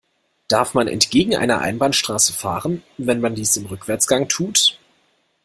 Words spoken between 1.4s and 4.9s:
Einbahnstraße fahren, wenn man dies im Rückwärtsgang tut?